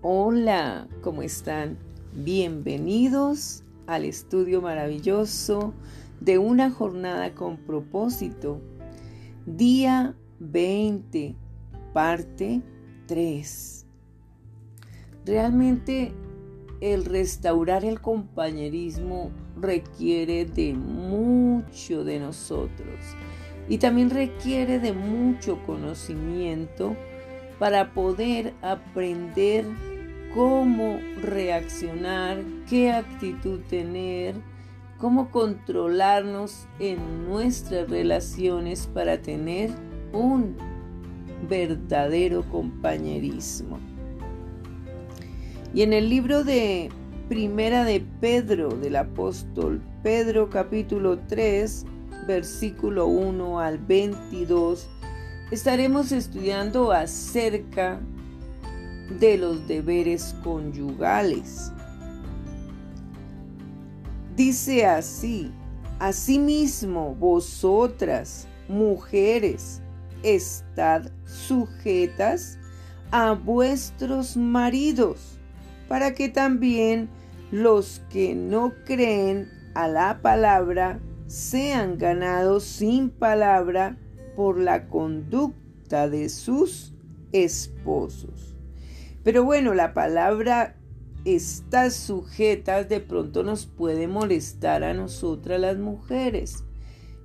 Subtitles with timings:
[0.00, 1.76] Hola, ¿cómo están?
[2.14, 5.74] Bienvenidos al estudio maravilloso
[6.20, 8.60] de una jornada con propósito.
[9.44, 11.34] Día 20,
[11.92, 12.62] parte
[13.08, 13.86] 3.
[15.24, 16.12] Realmente
[16.80, 23.00] el restaurar el compañerismo requiere de mucho de nosotros
[23.68, 26.94] y también requiere de mucho conocimiento
[27.58, 29.66] para poder aprender
[30.34, 34.34] cómo reaccionar, qué actitud tener,
[34.98, 39.70] cómo controlarnos en nuestras relaciones para tener
[40.12, 40.56] un
[41.48, 43.78] verdadero compañerismo.
[45.72, 46.90] Y en el libro de
[47.28, 51.84] Primera de Pedro del apóstol Pedro capítulo 3
[52.26, 54.88] versículo 1 al 22
[55.50, 58.00] estaremos estudiando acerca
[59.08, 61.72] de los deberes conyugales.
[64.36, 65.50] Dice así,
[65.98, 69.82] asimismo vosotras, mujeres,
[70.22, 72.58] estad sujetas
[73.10, 75.38] a vuestros maridos,
[75.88, 77.08] para que también
[77.50, 83.96] los que no creen a la palabra sean ganados sin palabra
[84.36, 86.92] por la conducta de sus
[87.32, 88.47] esposos.
[89.28, 90.74] Pero bueno, la palabra
[91.26, 96.64] estas sujetas de pronto nos puede molestar a nosotras las mujeres.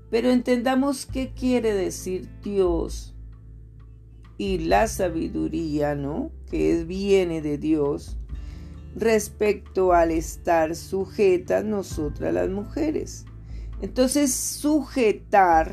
[0.09, 3.15] Pero entendamos qué quiere decir Dios
[4.37, 6.29] y la sabiduría, ¿no?
[6.51, 8.17] Que es, viene de Dios
[8.97, 13.23] respecto al estar sujetas nosotras las mujeres.
[13.81, 15.71] Entonces, sujetar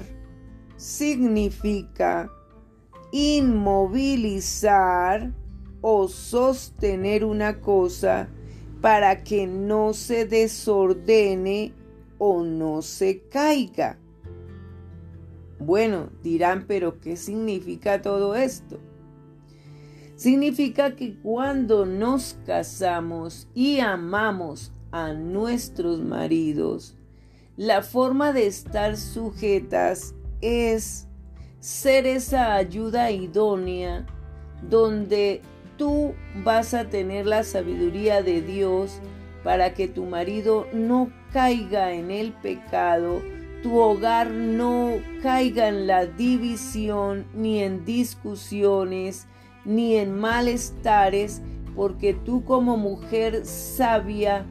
[0.76, 2.30] significa
[3.10, 5.39] inmovilizar
[5.80, 8.28] o sostener una cosa
[8.80, 11.74] para que no se desordene
[12.18, 13.98] o no se caiga.
[15.58, 18.78] Bueno, dirán, pero ¿qué significa todo esto?
[20.16, 26.96] Significa que cuando nos casamos y amamos a nuestros maridos,
[27.56, 31.06] la forma de estar sujetas es
[31.58, 34.06] ser esa ayuda idónea
[34.68, 35.42] donde
[35.80, 36.14] tú
[36.44, 39.00] vas a tener la sabiduría de Dios
[39.42, 43.22] para que tu marido no caiga en el pecado,
[43.62, 44.90] tu hogar no
[45.22, 49.26] caiga en la división, ni en discusiones,
[49.64, 51.40] ni en malestares,
[51.74, 54.44] porque tú como mujer sabia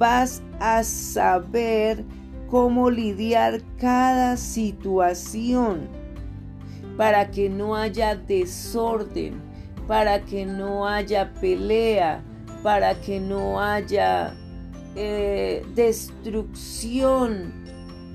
[0.00, 2.04] vas a saber
[2.50, 5.88] cómo lidiar cada situación
[6.96, 9.51] para que no haya desorden,
[9.86, 12.22] para que no haya pelea,
[12.62, 14.34] para que no haya
[14.94, 17.52] eh, destrucción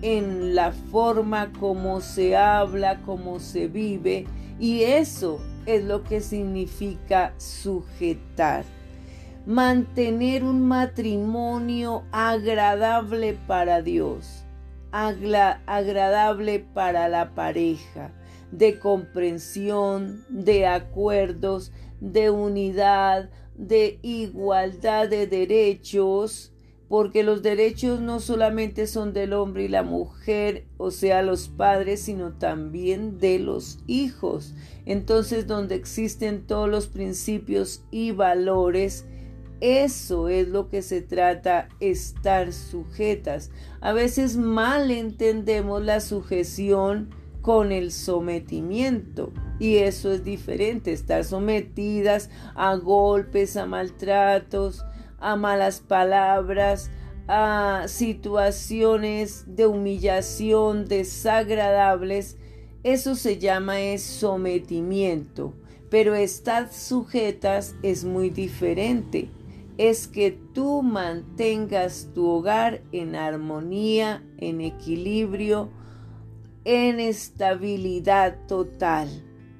[0.01, 4.25] en la forma como se habla, como se vive.
[4.59, 8.63] Y eso es lo que significa sujetar
[9.47, 14.44] mantener un matrimonio agradable para Dios,
[14.91, 18.11] agradable para la pareja,
[18.52, 26.53] de comprensión, de acuerdos, de unidad, de igualdad de derechos,
[26.88, 32.02] porque los derechos no solamente son del hombre y la mujer, o sea, los padres,
[32.02, 34.53] sino también de los hijos.
[34.86, 39.06] Entonces, donde existen todos los principios y valores,
[39.59, 43.50] eso es lo que se trata, estar sujetas.
[43.81, 47.09] A veces mal entendemos la sujeción
[47.47, 49.31] con el sometimiento.
[49.58, 54.84] Y eso es diferente, estar sometidas a golpes, a maltratos,
[55.18, 56.91] a malas palabras,
[57.30, 62.36] a situaciones de humillación desagradables.
[62.84, 65.54] Eso se llama es sometimiento.
[65.89, 69.31] Pero estar sujetas es muy diferente
[69.77, 75.69] es que tú mantengas tu hogar en armonía, en equilibrio,
[76.69, 79.08] en estabilidad total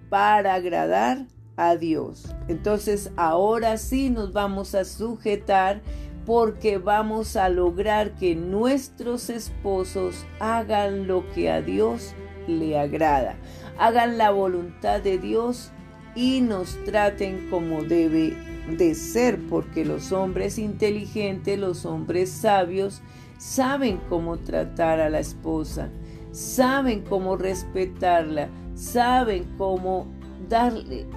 [0.10, 1.26] para agradar
[1.56, 2.36] a Dios.
[2.50, 5.82] Entonces ahora sí nos vamos a sujetar
[6.26, 12.14] porque vamos a lograr que nuestros esposos hagan lo que a Dios
[12.46, 13.38] le agrada,
[13.80, 15.72] hagan la voluntad de Dios
[16.14, 18.36] y nos traten como debe
[18.78, 23.02] de ser, porque los hombres inteligentes, los hombres sabios,
[23.38, 25.90] saben cómo tratar a la esposa,
[26.38, 30.06] saben cómo respetarla, saben cómo
[30.48, 31.08] darle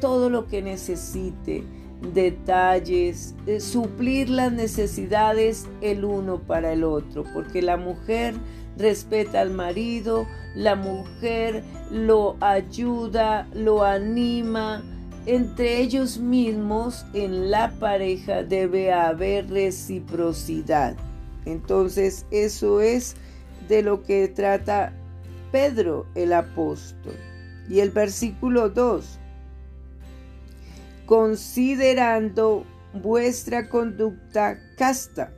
[0.00, 1.62] todo lo que necesite,
[2.12, 8.34] detalles, eh, suplir las necesidades el uno para el otro, porque la mujer
[8.76, 10.26] respeta al marido,
[10.56, 11.62] la mujer
[11.92, 14.82] lo ayuda, lo anima.
[15.26, 20.96] Entre ellos mismos, en la pareja, debe haber reciprocidad.
[21.44, 23.14] Entonces, eso es
[23.68, 24.92] de lo que trata
[25.52, 27.14] Pedro el apóstol.
[27.68, 29.18] Y el versículo 2,
[31.06, 35.32] considerando vuestra conducta casta.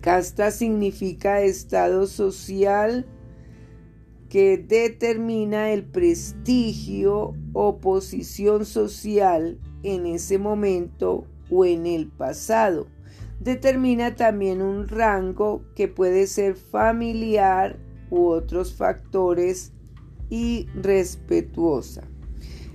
[0.00, 3.06] Casta significa estado social
[4.28, 12.86] que determina el prestigio o posición social en ese momento o en el pasado.
[13.42, 17.76] Determina también un rango que puede ser familiar
[18.08, 19.72] u otros factores
[20.30, 22.02] y respetuosa.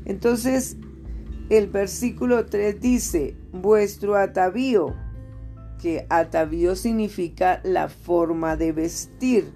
[0.04, 0.76] Entonces,
[1.50, 4.94] el versículo 3 dice, vuestro atavío,
[5.82, 9.54] que atavío significa la forma de vestir,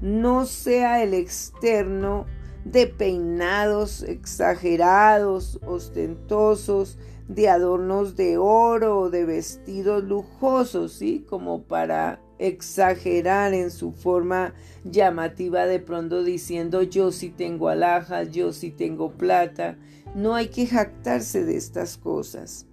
[0.00, 2.26] no sea el externo
[2.64, 6.98] de peinados exagerados, ostentosos,
[7.28, 11.24] de adornos de oro de vestidos lujosos, ¿sí?
[11.28, 14.54] Como para exagerar en su forma
[14.84, 19.76] llamativa de pronto diciendo yo sí tengo alhajas, yo sí tengo plata.
[20.14, 22.66] No hay que jactarse de estas cosas.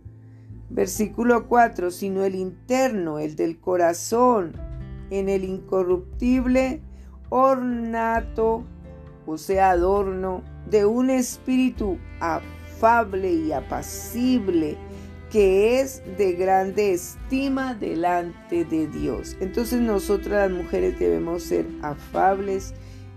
[0.70, 4.54] Versículo 4, sino el interno, el del corazón,
[5.10, 6.82] en el incorruptible
[7.30, 8.64] ornato,
[9.28, 11.98] o sea, adorno, de un espíritu
[12.76, 14.78] afable y apacible,
[15.32, 19.36] que es de grande estima delante de Dios.
[19.40, 22.74] Entonces nosotras las mujeres debemos ser afables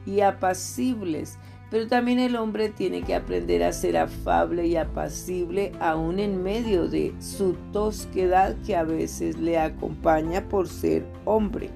[0.06, 1.38] y apacibles,
[1.70, 6.88] pero también el hombre tiene que aprender a ser afable y apacible aún en medio
[6.88, 11.70] de su tosquedad que a veces le acompaña por ser hombre.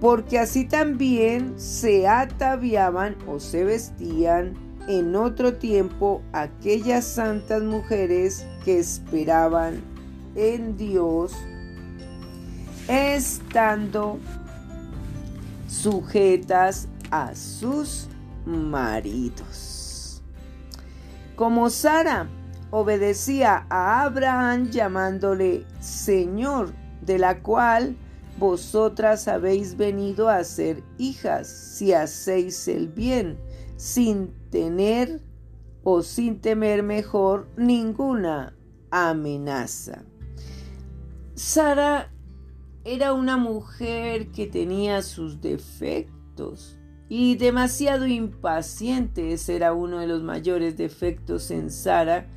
[0.00, 8.78] Porque así también se ataviaban o se vestían en otro tiempo aquellas santas mujeres que
[8.78, 9.80] esperaban
[10.34, 11.32] en Dios,
[12.88, 14.18] estando
[15.68, 18.08] sujetas a sus
[18.44, 20.22] maridos.
[21.36, 22.28] Como Sara
[22.70, 27.96] obedecía a Abraham llamándole Señor, de la cual
[28.38, 33.38] vosotras habéis venido a ser hijas si hacéis el bien
[33.82, 35.20] sin tener
[35.82, 38.56] o sin temer mejor ninguna
[38.92, 40.04] amenaza.
[41.34, 42.12] Sara
[42.84, 49.32] era una mujer que tenía sus defectos y demasiado impaciente.
[49.32, 52.28] Ese era uno de los mayores defectos en Sara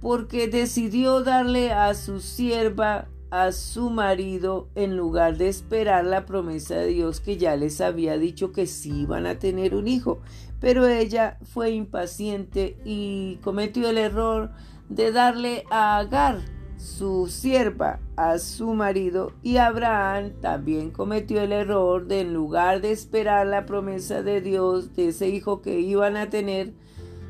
[0.00, 6.76] porque decidió darle a su sierva a su marido en lugar de esperar la promesa
[6.76, 10.20] de Dios que ya les había dicho que sí iban a tener un hijo.
[10.60, 14.50] Pero ella fue impaciente y cometió el error
[14.88, 16.40] de darle a Agar,
[16.78, 22.92] su sierva, a su marido y Abraham también cometió el error de en lugar de
[22.92, 26.72] esperar la promesa de Dios de ese hijo que iban a tener,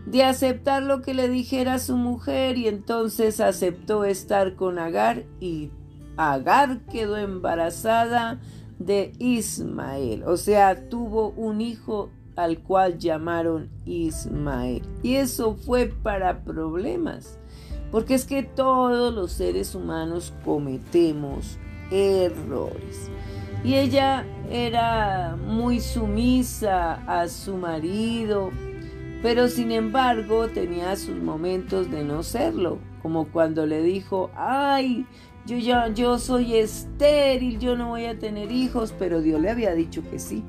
[0.06, 5.70] de aceptar lo que le dijera su mujer y entonces aceptó estar con Agar y
[6.16, 8.40] Agar quedó embarazada
[8.78, 14.82] de Ismael, o sea, tuvo un hijo al cual llamaron Ismael.
[15.02, 17.36] Y eso fue para problemas,
[17.90, 21.58] porque es que todos los seres humanos cometemos
[21.90, 23.10] errores.
[23.64, 28.50] Y ella era muy sumisa a su marido,
[29.20, 35.06] pero sin embargo tenía sus momentos de no serlo, como cuando le dijo, ay,
[35.44, 39.74] yo ya yo soy estéril, yo no voy a tener hijos, pero Dios le había
[39.74, 40.44] dicho que sí.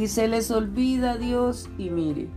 [0.00, 2.28] Y se les olvida Dios y mire,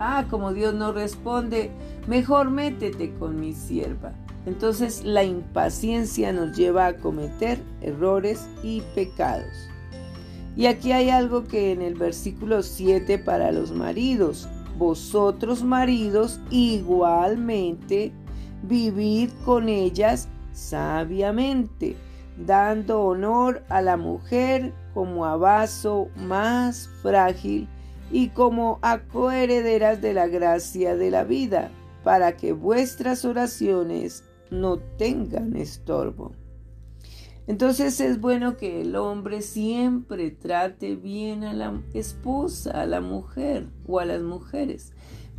[0.00, 1.70] ah, como Dios no responde,
[2.08, 4.12] mejor métete con mi sierva.
[4.46, 9.70] Entonces la impaciencia nos lleva a cometer errores y pecados.
[10.56, 18.12] Y aquí hay algo que en el versículo 7 para los maridos, vosotros maridos igualmente
[18.64, 21.96] vivid con ellas sabiamente,
[22.44, 27.68] dando honor a la mujer como a vaso más frágil
[28.10, 31.70] y como a coherederas de la gracia de la vida,
[32.04, 36.32] para que vuestras oraciones no tengan estorbo.
[37.46, 43.66] Entonces es bueno que el hombre siempre trate bien a la esposa, a la mujer
[43.86, 44.92] o a las mujeres,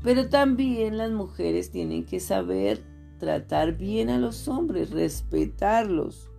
[0.03, 2.83] pero también las mujeres tienen que saber
[3.17, 6.29] tratar bien a los hombres, respetarlos.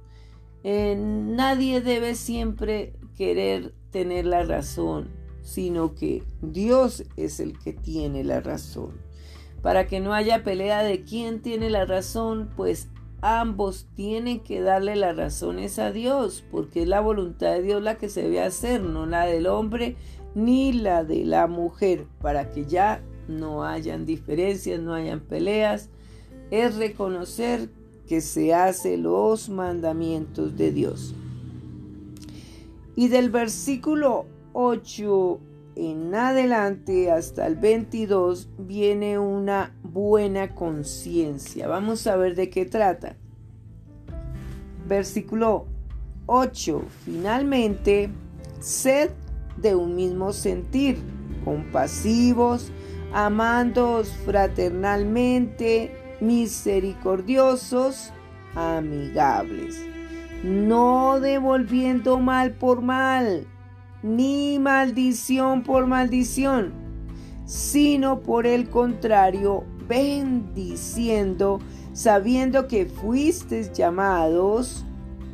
[0.63, 5.09] Eh, nadie debe siempre querer tener la razón,
[5.43, 9.01] sino que Dios es el que tiene la razón.
[9.63, 12.89] Para que no haya pelea de quién tiene la razón, pues
[13.21, 17.97] ambos tienen que darle las razones a Dios, porque es la voluntad de Dios la
[17.97, 19.97] que se debe hacer, no la del hombre
[20.35, 25.89] ni la de la mujer, para que ya no hayan diferencias, no hayan peleas.
[26.51, 27.71] Es reconocer
[28.07, 31.15] que se hace los mandamientos de Dios.
[32.97, 35.41] Y del versículo 8
[35.77, 41.69] en adelante hasta el 22 viene una buena conciencia.
[41.69, 43.17] Vamos a ver de qué trata.
[44.89, 45.67] Versículo
[46.25, 46.83] 8.
[47.05, 48.09] Finalmente,
[48.61, 49.11] sed
[49.59, 50.99] de un mismo sentir,
[51.45, 52.73] compasivos,
[53.13, 58.13] amándoos fraternalmente, misericordiosos,
[58.55, 59.79] amigables,
[60.43, 63.47] no devolviendo mal por mal
[64.03, 66.73] ni maldición por maldición,
[67.45, 71.59] sino por el contrario, bendiciendo,
[71.93, 74.85] sabiendo que fuisteis llamados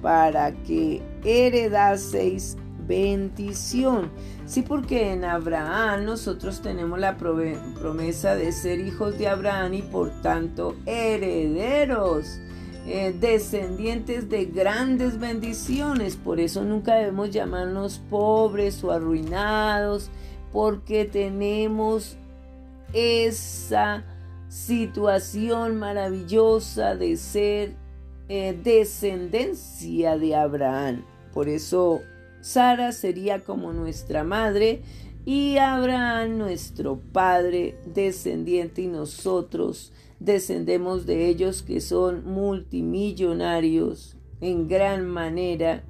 [0.01, 2.57] para que heredaseis
[2.87, 4.11] bendición.
[4.47, 10.11] Sí, porque en Abraham nosotros tenemos la promesa de ser hijos de Abraham y por
[10.23, 12.41] tanto herederos
[12.87, 16.17] eh, descendientes de grandes bendiciones.
[16.17, 20.11] Por eso nunca debemos llamarnos pobres o arruinados,
[20.53, 22.17] porque tenemos
[22.93, 24.05] esa
[24.49, 27.75] situación maravillosa de ser
[28.29, 31.05] eh, descendencia de Abraham.
[31.33, 32.01] Por eso
[32.41, 34.83] Sara sería como nuestra madre
[35.25, 39.93] y Abraham nuestro padre descendiente y nosotros
[40.25, 45.85] descendemos de ellos que son multimillonarios en gran manera,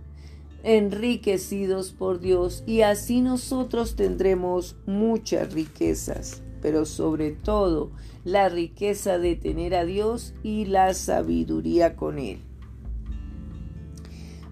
[0.63, 7.91] enriquecidos por Dios, y así nosotros tendremos muchas riquezas, pero sobre todo
[8.25, 12.41] la riqueza de tener a Dios y la sabiduría con Él.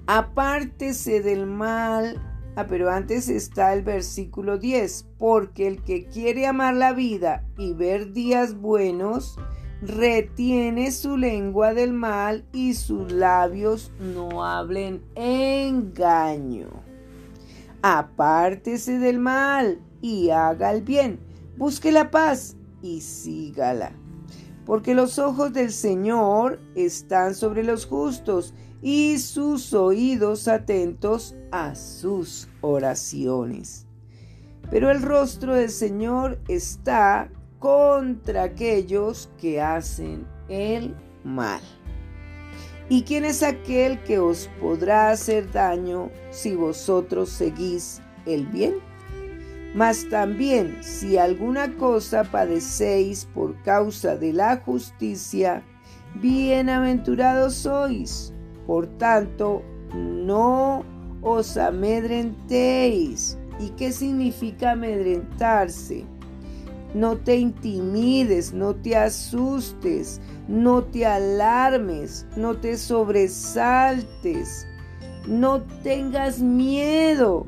[0.07, 2.21] Apártese del mal
[2.57, 7.75] Ah, pero antes está el versículo 10, porque el que quiere amar la vida y
[7.75, 9.39] ver días buenos,
[9.83, 16.69] retiene su lengua del mal y sus labios no hablen engaño.
[17.83, 21.19] Apártese del mal y haga el bien.
[21.57, 23.93] Busque la paz y sígala.
[24.67, 32.49] Porque los ojos del Señor están sobre los justos y sus oídos atentos a sus
[32.61, 33.87] oraciones.
[34.71, 41.61] Pero el rostro del Señor está contra aquellos que hacen el mal.
[42.89, 48.75] ¿Y quién es aquel que os podrá hacer daño si vosotros seguís el bien?
[49.75, 55.63] Mas también si alguna cosa padecéis por causa de la justicia,
[56.17, 58.33] bienaventurados sois.
[58.67, 59.63] Por tanto,
[59.95, 60.85] no
[61.23, 63.39] os amedrentéis.
[63.61, 66.07] ¿Y qué significa amedrentarse?
[66.95, 74.67] No te intimides, no te asustes, no te alarmes, no te sobresaltes,
[75.29, 77.47] no tengas miedo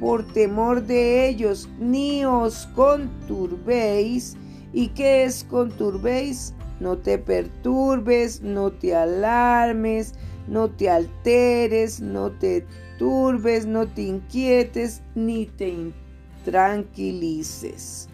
[0.00, 4.36] por temor de ellos, ni os conturbéis.
[4.72, 6.54] ¿Y qué es conturbéis?
[6.80, 10.14] No te perturbes, no te alarmes,
[10.48, 12.66] no te alteres, no te
[12.98, 18.08] turbes, no te inquietes, ni te intranquilices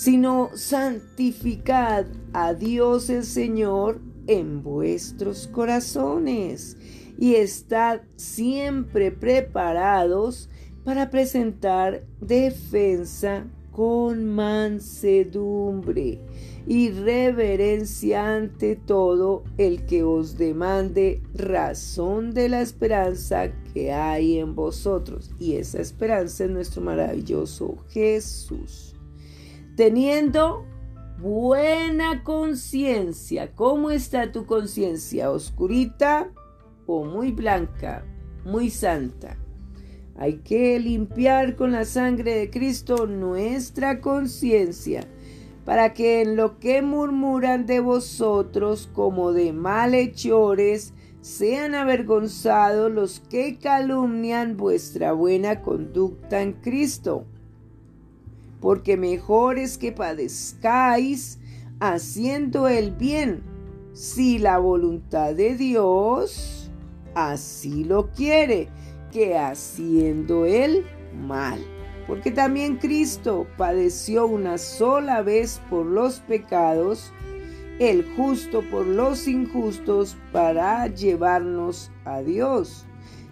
[0.00, 6.78] sino santificad a Dios el Señor en vuestros corazones
[7.18, 10.48] y estad siempre preparados
[10.84, 16.18] para presentar defensa con mansedumbre
[16.66, 24.54] y reverencia ante todo el que os demande razón de la esperanza que hay en
[24.54, 25.30] vosotros.
[25.38, 28.89] Y esa esperanza es nuestro maravilloso Jesús
[29.80, 30.66] teniendo
[31.22, 33.54] buena conciencia.
[33.54, 35.30] ¿Cómo está tu conciencia?
[35.30, 36.30] ¿Oscurita
[36.84, 38.04] o muy blanca?
[38.44, 39.38] Muy santa.
[40.16, 45.08] Hay que limpiar con la sangre de Cristo nuestra conciencia,
[45.64, 53.56] para que en lo que murmuran de vosotros como de malhechores, sean avergonzados los que
[53.56, 57.24] calumnian vuestra buena conducta en Cristo
[58.60, 61.38] porque mejor es que padezcáis
[61.80, 63.42] haciendo el bien,
[63.92, 66.70] si la voluntad de Dios
[67.14, 68.68] así lo quiere,
[69.10, 70.84] que haciendo el
[71.26, 71.58] mal.
[72.06, 77.12] Porque también Cristo padeció una sola vez por los pecados,
[77.78, 82.84] el justo por los injustos, para llevarnos a Dios,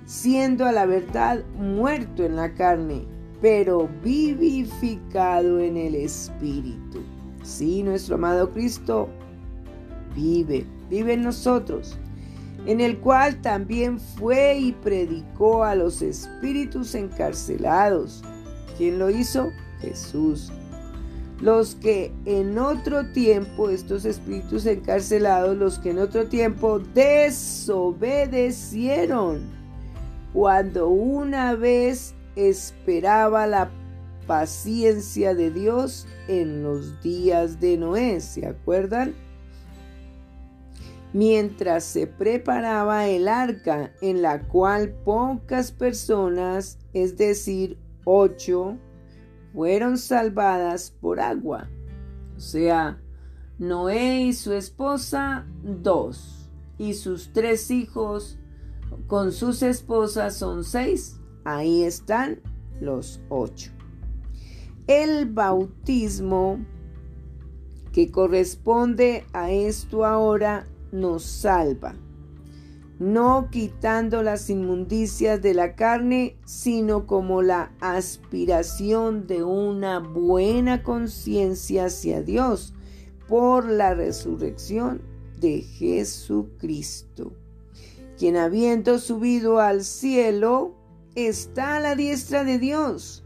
[0.06, 3.06] siendo a la verdad muerto en la carne,
[3.40, 7.02] pero vivificado en el Espíritu.
[7.42, 9.08] Sí, nuestro amado Cristo
[10.14, 11.96] vive, vive en nosotros,
[12.66, 18.22] en el cual también fue y predicó a los espíritus encarcelados.
[18.76, 19.48] ¿Quién lo hizo?
[19.80, 20.52] Jesús.
[21.40, 29.42] Los que en otro tiempo, estos espíritus encarcelados, los que en otro tiempo desobedecieron,
[30.32, 33.70] cuando una vez esperaba la
[34.26, 39.14] paciencia de Dios en los días de Noé, ¿se acuerdan?
[41.12, 48.76] Mientras se preparaba el arca en la cual pocas personas, es decir, ocho,
[49.52, 51.68] fueron salvadas por agua.
[52.36, 53.00] O sea,
[53.58, 58.38] Noé y su esposa, dos, y sus tres hijos
[59.06, 61.17] con sus esposas son seis.
[61.50, 62.42] Ahí están
[62.78, 63.72] los ocho.
[64.86, 66.58] El bautismo
[67.90, 71.94] que corresponde a esto ahora nos salva,
[72.98, 81.86] no quitando las inmundicias de la carne, sino como la aspiración de una buena conciencia
[81.86, 82.74] hacia Dios
[83.26, 85.00] por la resurrección
[85.40, 87.32] de Jesucristo,
[88.18, 90.77] quien habiendo subido al cielo,
[91.26, 93.24] está a la diestra de Dios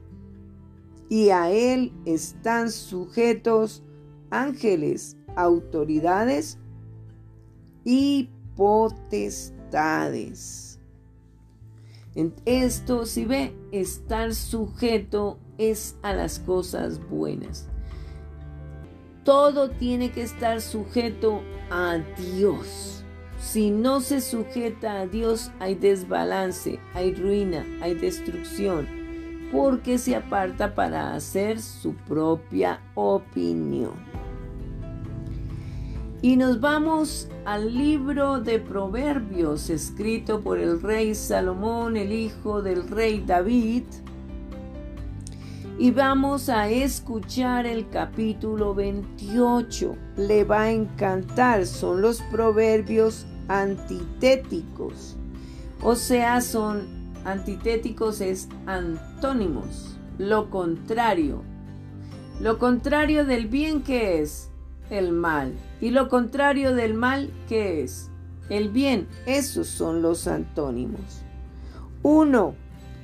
[1.09, 3.83] y a él están sujetos
[4.31, 6.59] ángeles, autoridades
[7.85, 9.61] y potestades.
[12.15, 17.69] En esto, si ve, estar sujeto es a las cosas buenas.
[19.25, 23.02] Todo tiene que estar sujeto a Dios.
[23.43, 28.87] Si no se sujeta a Dios, hay desbalance, hay ruina, hay destrucción
[29.53, 33.93] porque se aparta para hacer su propia opinión.
[36.23, 42.89] Y nos vamos al libro de Proverbios escrito por el rey Salomón, el hijo del
[42.89, 43.85] rey David.
[45.79, 49.97] Y vamos a escuchar el capítulo 28.
[50.17, 51.67] Le va a encantar.
[51.67, 53.27] Son los proverbios
[53.61, 55.17] antitéticos.
[55.83, 61.43] O sea, son Antitéticos es antónimos, lo contrario.
[62.41, 64.51] Lo contrario del bien que es
[64.91, 65.53] el mal.
[65.81, 68.11] Y lo contrario del mal que es
[68.49, 69.07] el bien.
[69.27, 71.23] Esos son los antónimos.
[72.03, 72.57] Uno,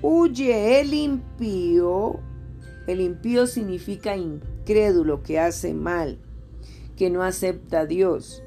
[0.03, 2.19] huye el impío.
[2.89, 6.19] El impío significa incrédulo, que hace mal,
[6.97, 8.43] que no acepta a Dios,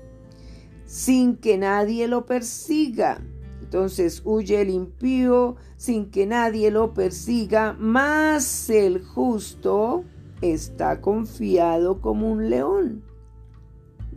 [0.91, 3.21] sin que nadie lo persiga.
[3.62, 10.04] Entonces huye el impío sin que nadie lo persiga, mas el justo
[10.41, 13.06] está confiado como un león.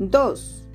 [0.01, 0.69] 2.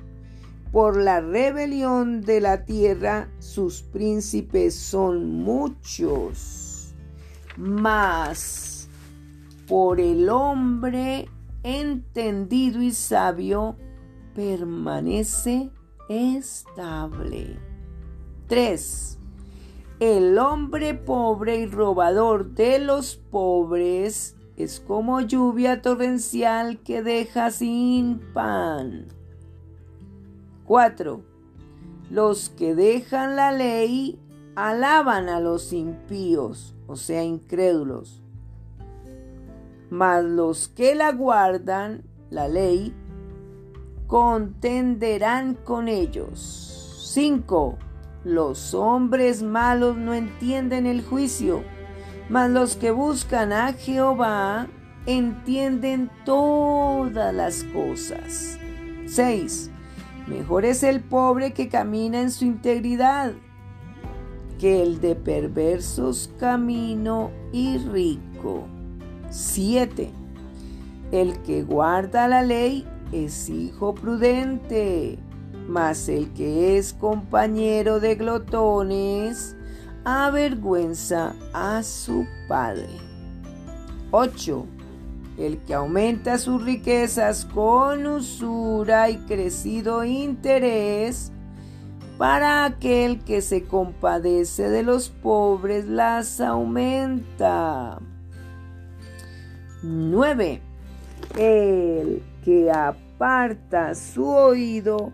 [0.72, 6.94] Por la rebelión de la tierra sus príncipes son muchos,
[7.58, 8.88] mas
[9.68, 11.28] por el hombre
[11.62, 13.76] entendido y sabio
[14.34, 15.70] permanece
[16.10, 17.56] estable.
[18.48, 19.18] 3.
[20.00, 28.18] El hombre pobre y robador de los pobres es como lluvia torrencial que deja sin
[28.34, 29.06] pan.
[30.64, 31.22] 4.
[32.10, 34.18] Los que dejan la ley
[34.56, 38.20] alaban a los impíos, o sea, incrédulos.
[39.90, 42.94] Mas los que la guardan, la ley,
[44.10, 47.12] contenderán con ellos.
[47.14, 47.78] 5
[48.24, 51.62] los hombres malos no entienden el juicio,
[52.28, 54.66] mas los que buscan a Jehová
[55.06, 58.58] entienden todas las cosas.
[59.06, 59.70] 6.
[60.26, 63.32] Mejor es el pobre que camina en su integridad
[64.58, 68.66] que el de perversos camino y rico.
[69.30, 70.10] 7.
[71.12, 75.18] El que guarda la ley es hijo prudente
[75.70, 79.56] mas el que es compañero de glotones
[80.04, 82.88] avergüenza a su padre.
[84.10, 84.66] 8.
[85.38, 91.30] el que aumenta sus riquezas con usura y crecido interés,
[92.18, 98.00] para aquel que se compadece de los pobres las aumenta.
[99.82, 100.60] 9.
[101.38, 105.12] El que aparta su oído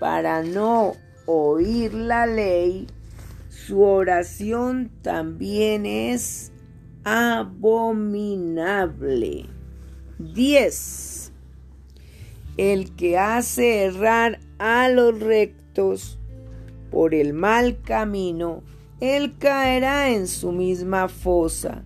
[0.00, 0.92] para no
[1.26, 2.86] oír la ley,
[3.48, 6.52] su oración también es
[7.04, 8.34] abominable.
[10.18, 11.32] 10.
[12.56, 16.18] El que hace errar a los rectos
[16.90, 18.62] por el mal camino,
[19.00, 21.84] él caerá en su misma fosa,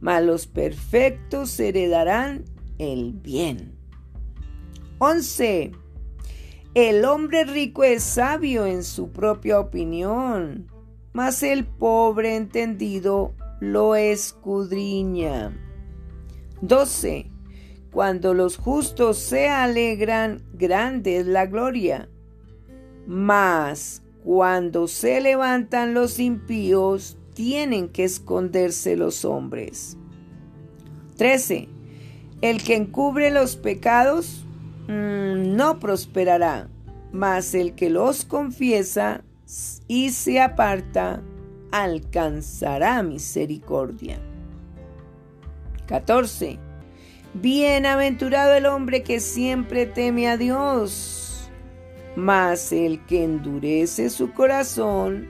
[0.00, 2.44] mas los perfectos heredarán
[2.78, 3.75] el bien.
[4.98, 5.72] 11.
[6.74, 10.70] El hombre rico es sabio en su propia opinión,
[11.12, 15.54] mas el pobre entendido lo escudriña.
[16.62, 17.30] 12.
[17.90, 22.08] Cuando los justos se alegran, grande es la gloria.
[23.06, 29.98] Mas cuando se levantan los impíos, tienen que esconderse los hombres.
[31.16, 31.68] 13.
[32.40, 34.45] El que encubre los pecados
[34.88, 36.68] no prosperará,
[37.12, 39.22] mas el que los confiesa
[39.88, 41.22] y se aparta
[41.72, 44.18] alcanzará misericordia.
[45.86, 46.58] 14.
[47.34, 51.50] Bienaventurado el hombre que siempre teme a Dios,
[52.16, 55.28] mas el que endurece su corazón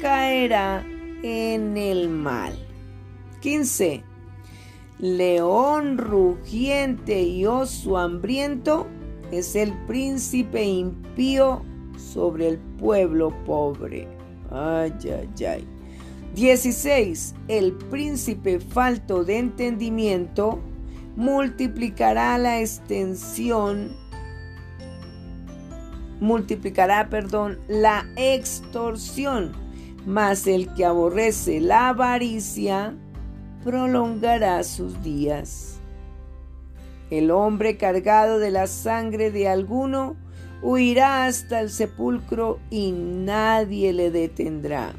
[0.00, 0.84] caerá
[1.22, 2.54] en el mal.
[3.40, 4.04] 15.
[5.02, 8.86] León rugiente y oso hambriento
[9.32, 11.64] es el príncipe impío
[11.96, 14.06] sobre el pueblo pobre.
[14.52, 15.68] Ay, ay, ay.
[16.36, 17.34] 16.
[17.48, 20.60] El príncipe falto de entendimiento
[21.16, 23.96] multiplicará la extensión,
[26.20, 29.50] multiplicará, perdón, la extorsión,
[30.06, 32.94] mas el que aborrece la avaricia
[33.64, 35.78] prolongará sus días.
[37.10, 40.16] El hombre cargado de la sangre de alguno
[40.62, 44.94] huirá hasta el sepulcro y nadie le detendrá.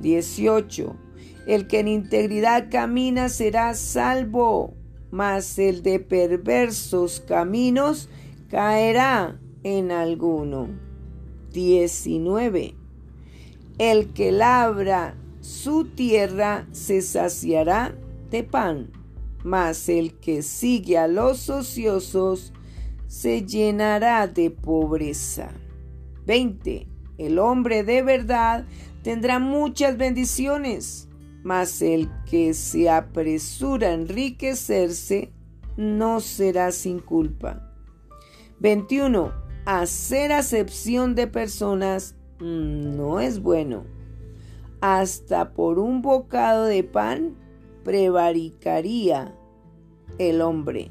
[0.00, 0.96] 18.
[1.46, 4.74] El que en integridad camina será salvo,
[5.10, 8.08] mas el de perversos caminos
[8.50, 10.68] caerá en alguno.
[11.52, 12.74] 19.
[13.78, 15.14] El que labra
[15.48, 17.94] su tierra se saciará
[18.30, 18.90] de pan,
[19.42, 22.52] mas el que sigue a los ociosos
[23.06, 25.50] se llenará de pobreza.
[26.26, 26.86] 20.
[27.16, 28.66] El hombre de verdad
[29.02, 31.08] tendrá muchas bendiciones,
[31.42, 35.32] mas el que se apresura a enriquecerse
[35.78, 37.72] no será sin culpa.
[38.60, 39.32] 21.
[39.64, 43.97] Hacer acepción de personas no es bueno.
[44.80, 47.36] Hasta por un bocado de pan
[47.84, 49.34] prevaricaría
[50.18, 50.90] el hombre.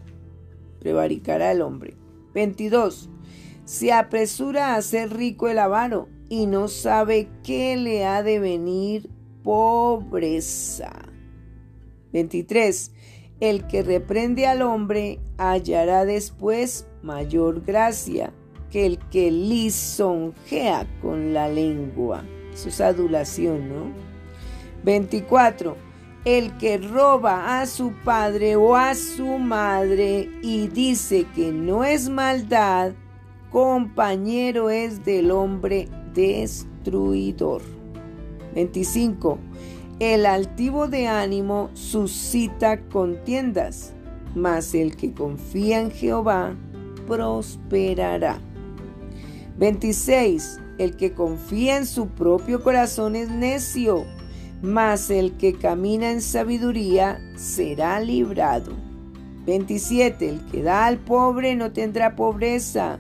[0.80, 1.96] Prevaricará el hombre.
[2.34, 3.10] 22.
[3.66, 9.10] Se apresura a ser rico el avaro y no sabe qué le ha de venir
[9.44, 10.92] pobreza.
[12.12, 12.92] 23.
[13.40, 18.34] El que reprende al hombre hallará después mayor gracia
[18.72, 22.26] que el que lisonjea con la lengua.
[22.58, 23.92] Eso es adulación, ¿no?
[24.84, 25.78] 24
[26.26, 32.10] el que roba a su padre o a su madre y dice que no es
[32.10, 32.94] maldad,
[33.52, 37.62] compañero es del hombre destruidor.
[38.56, 39.38] 25.
[40.00, 43.94] El altivo de ánimo suscita contiendas,
[44.34, 46.56] mas el que confía en Jehová
[47.06, 48.42] prosperará.
[49.60, 50.60] 26.
[50.78, 54.06] El que confía en su propio corazón es necio
[54.62, 58.72] mas el que camina en sabiduría será librado.
[59.46, 60.30] 27.
[60.30, 63.00] El que da al pobre no tendrá pobreza,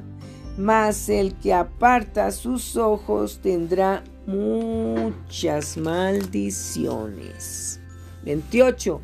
[0.57, 7.81] mas el que aparta sus ojos tendrá muchas maldiciones.
[8.23, 9.01] 28.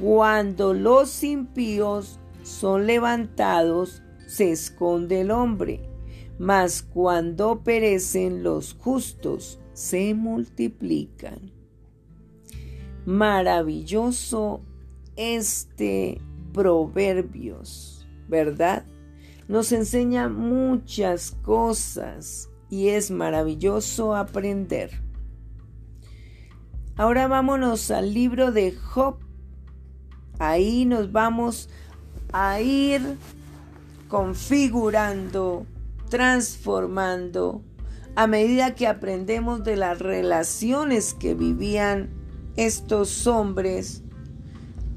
[0.00, 5.80] Cuando los impíos son levantados, se esconde el hombre,
[6.42, 11.52] mas cuando perecen los justos, se multiplican.
[13.06, 14.60] Maravilloso
[15.14, 16.20] este
[16.52, 18.84] Proverbios, ¿verdad?
[19.46, 25.00] Nos enseña muchas cosas y es maravilloso aprender.
[26.96, 29.14] Ahora vámonos al libro de Job.
[30.40, 31.68] Ahí nos vamos
[32.32, 33.00] a ir
[34.08, 35.66] configurando,
[36.12, 37.64] transformando,
[38.16, 42.10] a medida que aprendemos de las relaciones que vivían
[42.54, 44.02] estos hombres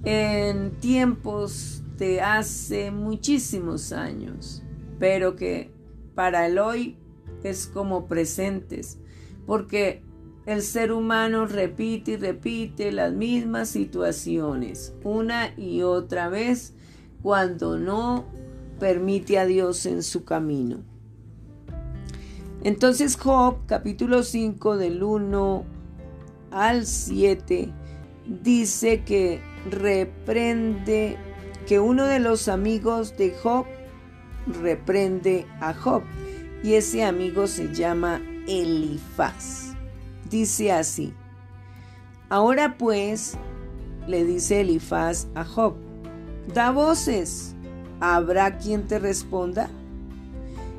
[0.04, 4.62] en tiempos de hace muchísimos años,
[5.00, 5.72] pero que
[6.16, 6.98] para el hoy
[7.44, 9.00] es como presentes,
[9.46, 10.04] porque
[10.46, 16.74] el ser humano repite y repite las mismas situaciones una y otra vez
[17.24, 18.26] cuando no
[18.82, 20.95] permite a Dios en su camino.
[22.66, 25.66] Entonces Job capítulo 5 del 1
[26.50, 27.72] al 7
[28.42, 31.16] dice que reprende,
[31.68, 33.68] que uno de los amigos de Job
[34.48, 36.02] reprende a Job
[36.64, 39.76] y ese amigo se llama Elifaz.
[40.28, 41.14] Dice así,
[42.30, 43.38] ahora pues,
[44.08, 45.76] le dice Elifaz a Job,
[46.52, 47.56] da voces,
[48.00, 49.70] ¿habrá quien te responda?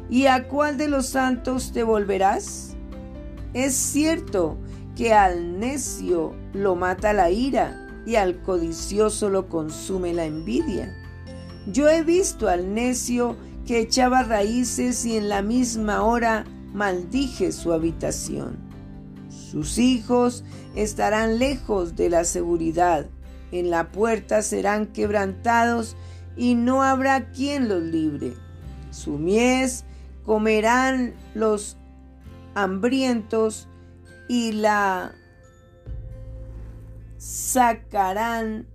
[0.08, 2.76] ¿Y a cuál de los santos te volverás?
[3.54, 4.58] Es cierto
[4.94, 10.94] que al necio lo mata la ira y al codicioso lo consume la envidia.
[11.66, 17.72] Yo he visto al necio que echaba raíces y en la misma hora maldije su
[17.72, 18.56] habitación.
[19.28, 20.44] Sus hijos
[20.76, 23.06] estarán lejos de la seguridad,
[23.50, 25.96] en la puerta serán quebrantados
[26.36, 28.34] y no habrá quien los libre.
[28.90, 29.84] Su mies
[30.26, 31.78] comerán los
[32.56, 33.68] hambrientos
[34.28, 35.14] y la
[37.16, 38.66] sacarán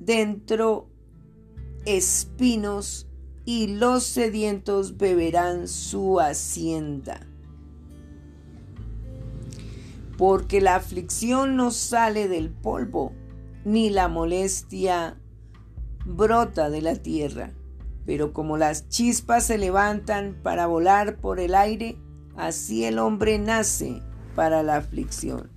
[0.00, 0.88] dentro
[1.86, 3.06] espinos
[3.44, 7.20] y los sedientos beberán su hacienda.
[10.18, 13.12] Porque la aflicción no sale del polvo,
[13.64, 15.16] ni la molestia
[16.04, 17.52] brota de la tierra.
[18.06, 21.96] Pero como las chispas se levantan para volar por el aire,
[22.36, 24.02] así el hombre nace
[24.34, 25.50] para la aflicción.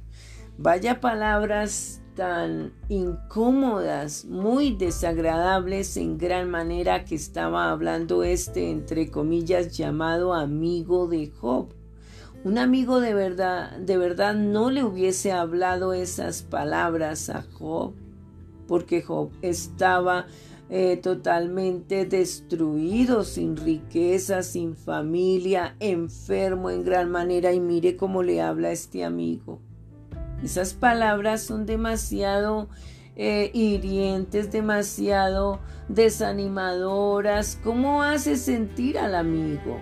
[0.58, 9.78] Vaya palabras tan incómodas, muy desagradables en gran manera que estaba hablando este, entre comillas,
[9.78, 11.68] llamado amigo de Job.
[12.44, 17.94] Un amigo de verdad, de verdad no le hubiese hablado esas palabras a Job,
[18.68, 20.26] porque Job estaba
[20.70, 28.42] eh, totalmente destruido, sin riqueza, sin familia, enfermo en gran manera y mire cómo le
[28.42, 29.62] habla este amigo.
[30.44, 32.68] Esas palabras son demasiado
[33.16, 37.58] eh, hirientes, demasiado desanimadoras.
[37.64, 39.80] ¿Cómo hace sentir al amigo?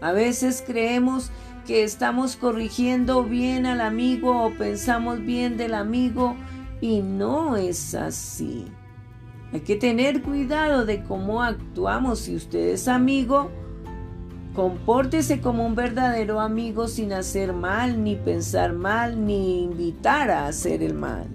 [0.00, 1.30] A veces creemos
[1.66, 6.36] que estamos corrigiendo bien al amigo o pensamos bien del amigo
[6.80, 8.66] y no es así.
[9.54, 12.18] Hay que tener cuidado de cómo actuamos.
[12.18, 13.52] Si usted es amigo,
[14.52, 20.82] compórtese como un verdadero amigo sin hacer mal, ni pensar mal, ni invitar a hacer
[20.82, 21.28] el mal.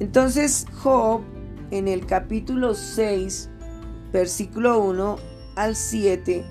[0.00, 1.20] Entonces Job
[1.70, 3.50] en el capítulo 6,
[4.10, 5.18] versículo 1
[5.56, 6.42] al 7,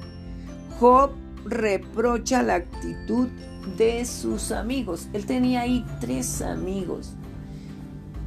[0.80, 1.13] Job
[1.45, 3.28] reprocha la actitud
[3.76, 5.08] de sus amigos.
[5.13, 7.16] Él tenía ahí tres amigos.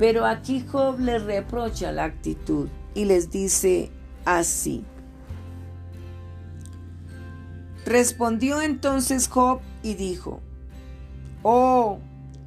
[0.01, 3.91] Pero aquí Job le reprocha la actitud y les dice
[4.25, 4.83] así.
[7.85, 10.41] Respondió entonces Job y dijo,
[11.43, 11.99] Oh,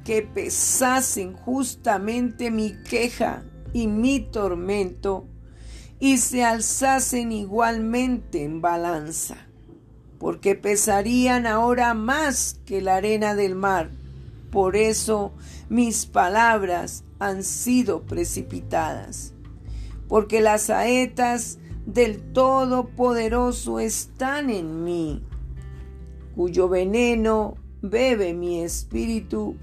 [0.04, 5.28] que pesasen justamente mi queja y mi tormento
[6.00, 9.36] y se alzasen igualmente en balanza,
[10.18, 13.90] porque pesarían ahora más que la arena del mar.
[14.54, 15.32] Por eso
[15.68, 19.34] mis palabras han sido precipitadas,
[20.06, 25.24] porque las saetas del Todopoderoso están en mí,
[26.36, 29.56] cuyo veneno bebe mi espíritu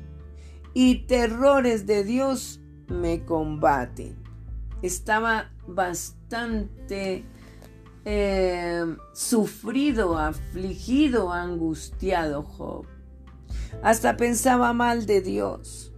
[0.74, 4.18] y terrores de Dios me combaten.
[4.82, 7.24] Estaba bastante
[8.04, 12.91] eh, sufrido, afligido, angustiado Job.
[13.82, 15.92] Hasta pensaba mal de Dios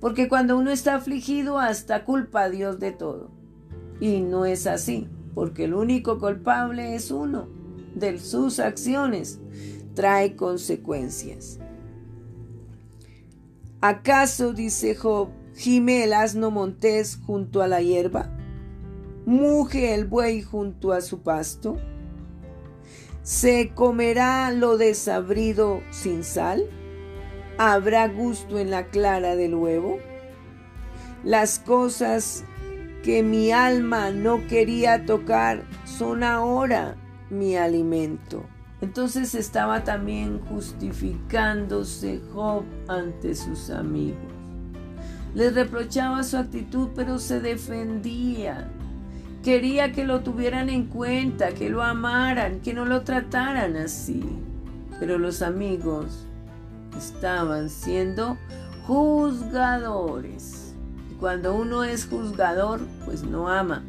[0.00, 3.30] porque cuando uno está afligido, hasta culpa a Dios de todo.
[4.00, 7.48] Y no es así, porque el único culpable es uno.
[7.94, 9.40] De sus acciones
[9.94, 11.58] trae consecuencias.
[13.80, 18.30] ¿Acaso, dice Job, gime el asno montés junto a la hierba?
[19.24, 21.78] ¿Muge el buey junto a su pasto?
[23.26, 26.62] ¿Se comerá lo desabrido sin sal?
[27.58, 29.98] ¿Habrá gusto en la clara del huevo?
[31.24, 32.44] Las cosas
[33.02, 36.94] que mi alma no quería tocar son ahora
[37.28, 38.44] mi alimento.
[38.80, 44.20] Entonces estaba también justificándose Job ante sus amigos.
[45.34, 48.70] Les reprochaba su actitud, pero se defendía.
[49.46, 54.24] Quería que lo tuvieran en cuenta, que lo amaran, que no lo trataran así.
[54.98, 56.26] Pero los amigos
[56.98, 58.38] estaban siendo
[58.88, 60.74] juzgadores.
[61.12, 63.84] Y cuando uno es juzgador, pues no ama.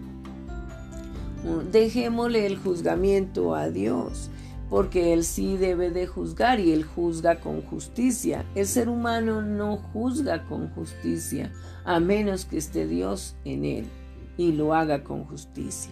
[1.72, 4.30] Dejémosle el juzgamiento a Dios,
[4.70, 8.46] porque Él sí debe de juzgar y Él juzga con justicia.
[8.54, 11.52] El ser humano no juzga con justicia,
[11.84, 13.88] a menos que esté Dios en Él
[14.38, 15.92] y lo haga con justicia.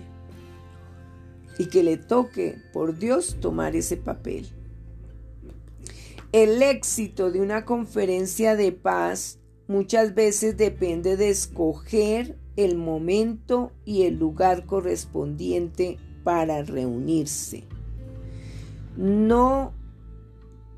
[1.57, 4.47] Y que le toque por Dios tomar ese papel.
[6.31, 14.03] El éxito de una conferencia de paz muchas veces depende de escoger el momento y
[14.03, 17.63] el lugar correspondiente para reunirse.
[18.97, 19.73] No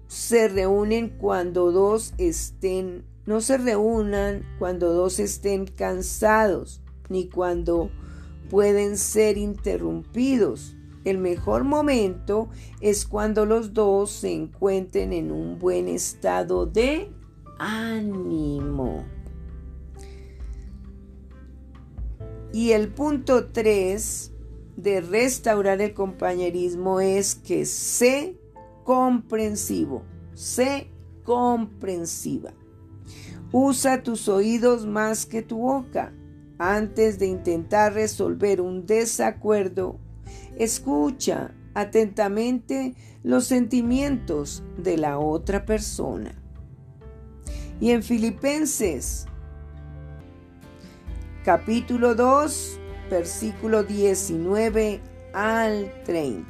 [0.07, 7.89] se reúnen cuando dos estén, no se reúnan cuando dos estén cansados, ni cuando
[8.49, 10.75] pueden ser interrumpidos.
[11.03, 12.49] El mejor momento
[12.81, 17.09] es cuando los dos se encuentren en un buen estado de
[17.59, 19.05] ánimo.
[22.51, 24.31] Y el punto 3
[24.77, 28.37] de restaurar el compañerismo es que sé
[28.83, 30.89] comprensivo, sé
[31.23, 32.53] comprensiva.
[33.51, 36.13] Usa tus oídos más que tu boca.
[36.59, 39.99] Antes de intentar resolver un desacuerdo,
[40.57, 46.31] escucha atentamente los sentimientos de la otra persona.
[47.79, 49.27] Y en Filipenses
[51.45, 52.79] capítulo 2,
[53.11, 54.99] versículo 19
[55.33, 56.45] al 30.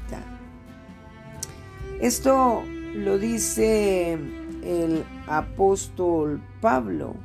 [1.99, 2.63] Esto
[2.95, 7.15] lo dice el apóstol Pablo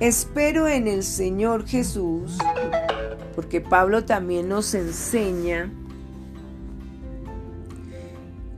[0.00, 2.38] Espero en el Señor Jesús,
[3.36, 5.70] porque Pablo también nos enseña,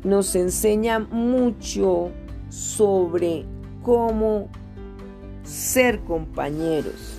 [0.04, 2.12] nos enseña mucho
[2.48, 3.44] sobre
[3.82, 4.50] cómo
[5.42, 7.18] ser compañeros.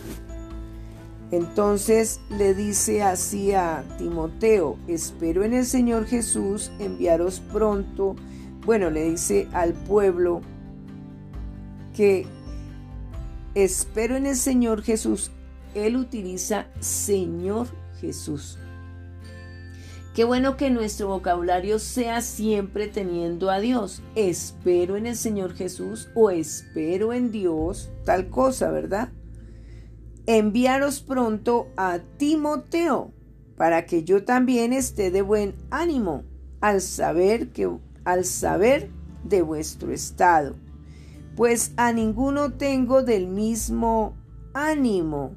[1.32, 8.16] Entonces le dice así a Timoteo, espero en el Señor Jesús enviaros pronto.
[8.66, 10.40] Bueno, le dice al pueblo
[11.94, 12.26] que
[13.56, 15.32] espero en el Señor Jesús.
[15.76, 17.68] Él utiliza Señor
[18.00, 18.58] Jesús.
[20.14, 24.04] Qué bueno que nuestro vocabulario sea siempre teniendo a Dios.
[24.16, 29.10] Espero en el Señor Jesús o espero en Dios, tal cosa, ¿verdad?
[30.28, 33.12] Enviaros pronto a Timoteo
[33.58, 36.24] para que yo también esté de buen ánimo
[36.62, 37.70] al saber que
[38.06, 38.90] al saber
[39.24, 40.56] de vuestro estado
[41.36, 44.16] pues a ninguno tengo del mismo
[44.54, 45.36] ánimo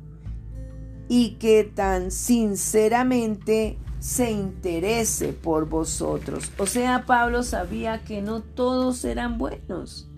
[1.08, 6.50] y que tan sinceramente se interese por vosotros.
[6.58, 10.08] O sea, Pablo sabía que no todos eran buenos,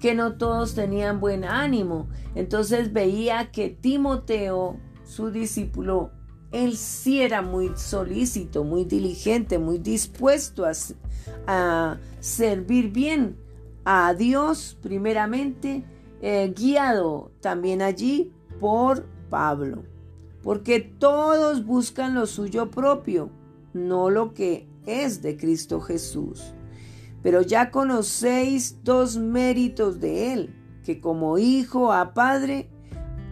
[0.00, 2.08] que no todos tenían buen ánimo.
[2.34, 6.10] Entonces veía que Timoteo, su discípulo,
[6.50, 10.72] él sí era muy solícito, muy diligente, muy dispuesto a,
[11.46, 13.36] a servir bien
[13.84, 15.84] a Dios primeramente,
[16.20, 19.82] eh, guiado también allí por Pablo,
[20.42, 23.30] porque todos buscan lo suyo propio,
[23.72, 26.54] no lo que es de Cristo Jesús.
[27.22, 32.68] Pero ya conocéis dos méritos de Él, que como hijo a Padre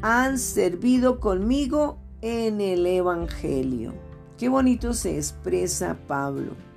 [0.02, 3.92] han servido conmigo en el Evangelio.
[4.38, 6.69] Qué bonito se expresa Pablo.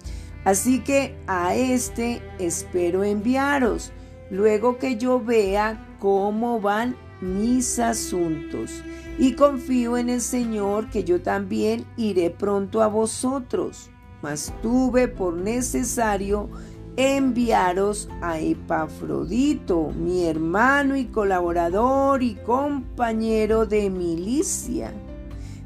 [0.45, 3.91] Así que a este espero enviaros,
[4.29, 8.83] luego que yo vea cómo van mis asuntos.
[9.17, 13.89] Y confío en el Señor que yo también iré pronto a vosotros.
[14.21, 16.49] Mas tuve por necesario
[16.97, 24.93] enviaros a Epafrodito, mi hermano y colaborador y compañero de milicia.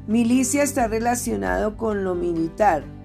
[0.06, 2.97] Milicia está relacionado con lo militar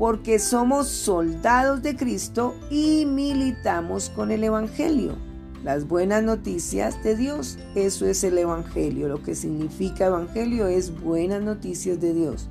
[0.00, 5.14] porque somos soldados de Cristo y militamos con el Evangelio.
[5.62, 9.08] Las buenas noticias de Dios, eso es el Evangelio.
[9.08, 12.48] Lo que significa Evangelio es buenas noticias de Dios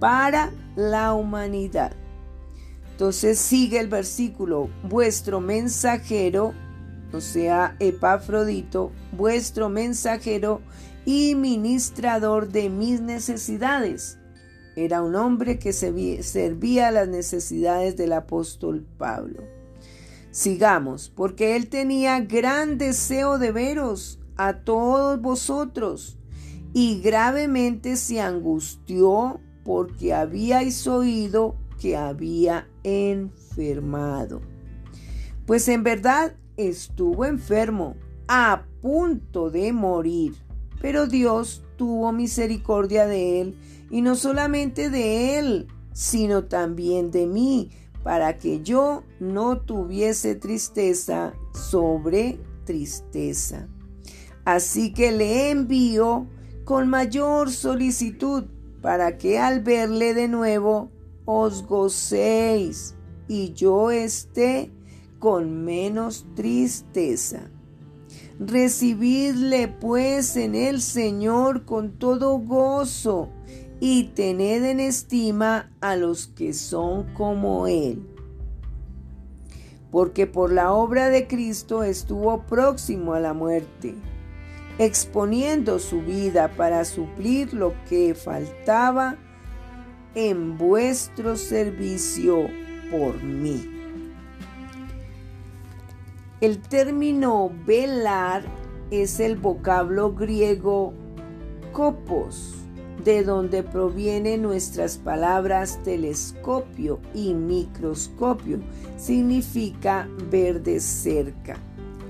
[0.00, 1.92] para la humanidad.
[2.90, 6.54] Entonces sigue el versículo, vuestro mensajero
[7.12, 10.60] o sea, Epafrodito, vuestro mensajero
[11.04, 14.19] y ministrador de mis necesidades.
[14.76, 19.42] Era un hombre que servía a las necesidades del apóstol Pablo.
[20.30, 26.18] Sigamos, porque él tenía gran deseo de veros a todos vosotros
[26.72, 34.40] y gravemente se angustió porque habíais oído que había enfermado.
[35.46, 37.96] Pues en verdad estuvo enfermo,
[38.28, 40.34] a punto de morir,
[40.80, 43.56] pero Dios tuvo misericordia de él,
[43.90, 47.70] y no solamente de él, sino también de mí,
[48.02, 53.68] para que yo no tuviese tristeza sobre tristeza.
[54.44, 56.26] Así que le envío
[56.64, 58.44] con mayor solicitud
[58.80, 60.90] para que al verle de nuevo
[61.26, 62.94] os gocéis
[63.28, 64.72] y yo esté
[65.18, 67.50] con menos tristeza.
[68.38, 73.28] Recibidle pues en el Señor con todo gozo
[73.80, 78.06] y tened en estima a los que son como Él.
[79.90, 83.96] Porque por la obra de Cristo estuvo próximo a la muerte
[84.80, 89.18] exponiendo su vida para suplir lo que faltaba
[90.14, 92.46] en vuestro servicio
[92.90, 93.62] por mí.
[96.40, 98.42] El término velar
[98.90, 100.94] es el vocablo griego
[101.72, 102.59] copos,
[103.04, 108.58] de donde provienen nuestras palabras telescopio y microscopio.
[108.96, 111.56] Significa ver de cerca.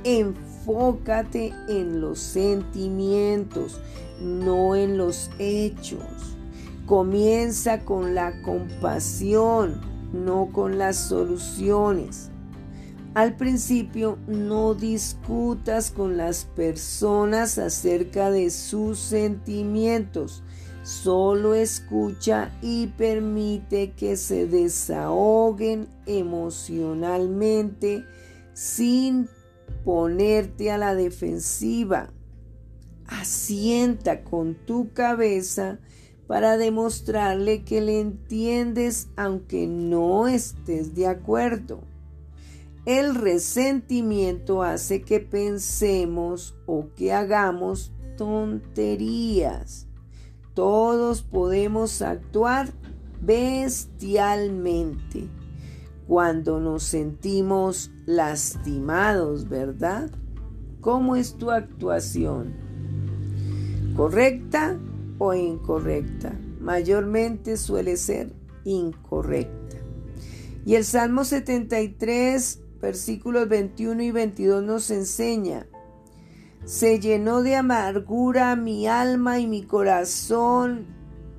[0.05, 3.81] Enfócate en los sentimientos,
[4.21, 6.37] no en los hechos.
[6.87, 9.81] Comienza con la compasión,
[10.13, 12.31] no con las soluciones.
[13.15, 20.45] Al principio no discutas con las personas acerca de sus sentimientos.
[20.91, 28.05] Solo escucha y permite que se desahoguen emocionalmente
[28.55, 29.29] sin
[29.85, 32.13] ponerte a la defensiva.
[33.07, 35.79] Asienta con tu cabeza
[36.27, 41.85] para demostrarle que le entiendes aunque no estés de acuerdo.
[42.85, 49.87] El resentimiento hace que pensemos o que hagamos tonterías.
[50.55, 52.73] Todos podemos actuar
[53.21, 55.29] bestialmente
[56.09, 60.11] cuando nos sentimos lastimados, ¿verdad?
[60.81, 62.55] ¿Cómo es tu actuación?
[63.97, 64.79] ¿Correcta
[65.19, 66.37] o incorrecta?
[66.59, 68.33] Mayormente suele ser
[68.65, 69.77] incorrecta.
[70.67, 75.67] Y el Salmo 73, versículos 21 y 22 nos enseña,
[76.65, 80.87] se llenó de amargura mi alma y mi corazón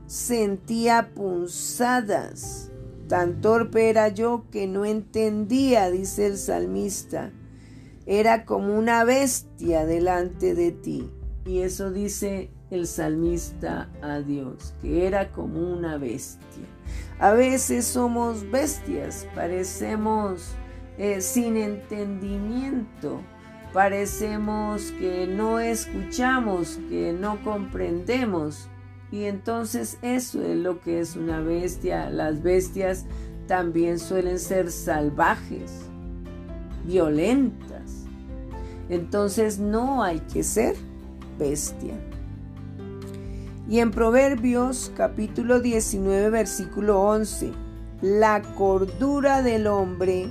[0.07, 2.71] sentía punzadas
[3.11, 7.33] Tan torpe era yo que no entendía, dice el salmista.
[8.05, 11.11] Era como una bestia delante de ti.
[11.45, 16.63] Y eso dice el salmista a Dios, que era como una bestia.
[17.19, 20.53] A veces somos bestias, parecemos
[20.97, 23.19] eh, sin entendimiento,
[23.73, 28.67] parecemos que no escuchamos, que no comprendemos,
[29.11, 32.09] y entonces eso es lo que es una bestia.
[32.09, 33.05] Las bestias
[33.47, 35.71] también suelen ser salvajes,
[36.85, 38.05] violentas.
[38.89, 40.75] Entonces no hay que ser
[41.37, 41.93] bestia.
[43.69, 47.51] Y en Proverbios capítulo 19 versículo 11,
[48.01, 50.29] la cordura del hombre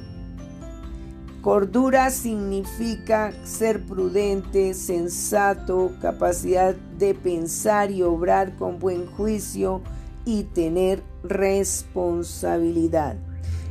[1.42, 9.80] Cordura significa ser prudente, sensato, capacidad de pensar y obrar con buen juicio
[10.26, 13.16] y tener responsabilidad.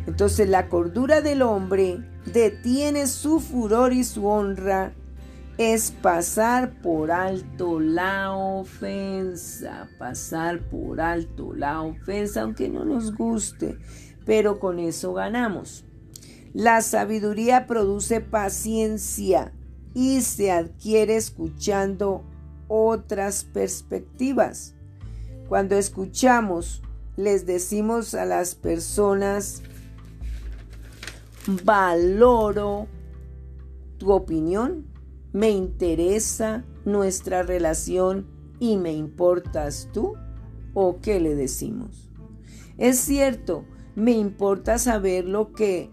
[0.08, 4.94] Entonces la cordura del hombre detiene su furor y su honra
[5.60, 13.78] es pasar por alto la ofensa, pasar por alto la ofensa, aunque no nos guste,
[14.26, 15.86] pero con eso ganamos.
[16.54, 19.54] La sabiduría produce paciencia
[19.94, 22.24] y se adquiere escuchando
[22.68, 24.76] otras perspectivas.
[25.48, 26.82] Cuando escuchamos,
[27.18, 29.62] les decimos a las personas,
[31.64, 32.88] valoro
[33.98, 34.86] tu opinión,
[35.34, 38.28] me interesa nuestra relación
[38.60, 40.14] y me importas tú.
[40.74, 42.10] ¿O qué le decimos?
[42.78, 45.92] Es cierto, me importa saber lo que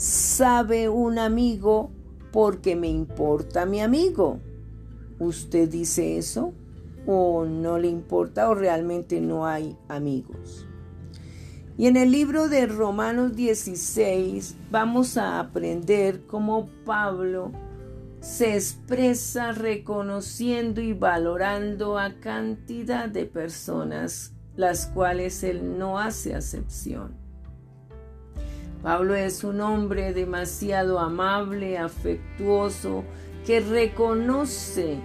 [0.00, 1.90] sabe un amigo
[2.32, 4.40] porque me importa mi amigo.
[5.18, 6.54] ¿Usted dice eso?
[7.06, 10.66] ¿O no le importa o realmente no hay amigos?
[11.76, 17.52] Y en el libro de Romanos 16 vamos a aprender cómo Pablo
[18.20, 27.19] se expresa reconociendo y valorando a cantidad de personas las cuales él no hace acepción.
[28.82, 33.04] Pablo es un hombre demasiado amable, afectuoso,
[33.44, 34.96] que reconoce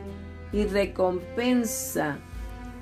[0.53, 2.17] y recompensa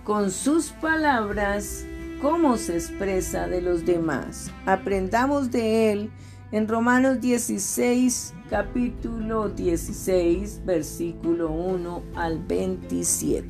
[0.04, 1.86] con sus palabras
[2.22, 4.52] cómo se expresa de los demás.
[4.66, 6.12] Aprendamos de él
[6.52, 13.50] en Romanos 16, capítulo 16, versículo 1 al 27.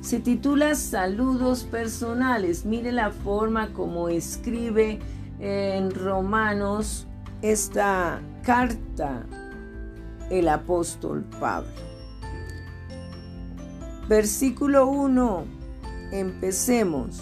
[0.00, 2.64] Se titula Saludos personales.
[2.64, 4.98] Mire la forma como escribe
[5.40, 7.06] en Romanos
[7.42, 9.24] esta carta
[10.30, 11.70] el apóstol Pablo.
[14.08, 15.44] Versículo 1.
[16.12, 17.20] Empecemos.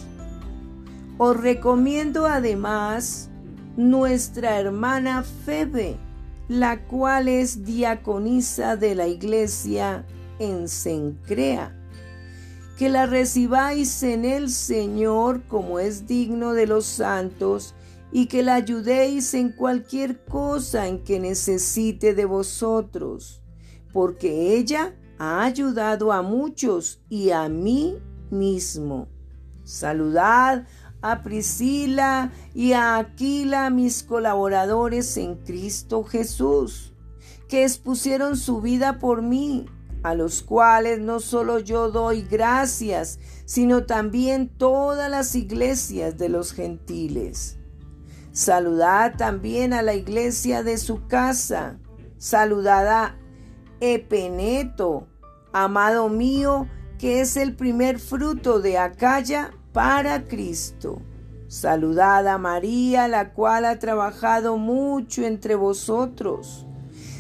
[1.19, 3.29] Os recomiendo además
[3.77, 5.97] nuestra hermana Febe,
[6.49, 10.05] la cual es diaconisa de la iglesia
[10.39, 11.75] en Sencrea.
[12.79, 17.75] Que la recibáis en el Señor como es digno de los santos
[18.13, 23.43] y que la ayudéis en cualquier cosa en que necesite de vosotros,
[23.93, 27.99] porque ella ha ayudado a muchos y a mí
[28.31, 29.09] mismo.
[29.65, 30.67] Saludad
[31.03, 36.93] a Priscila y a Aquila, mis colaboradores en Cristo Jesús,
[37.49, 39.67] que expusieron su vida por mí,
[40.03, 46.53] a los cuales no solo yo doy gracias, sino también todas las iglesias de los
[46.53, 47.56] gentiles.
[48.37, 51.79] Saludad también a la iglesia de su casa.
[52.19, 53.17] Saludad a
[53.81, 55.07] Epeneto,
[55.55, 56.69] amado mío,
[56.99, 61.01] que es el primer fruto de Acaya para Cristo.
[61.49, 66.67] Saludad a María, la cual ha trabajado mucho entre vosotros.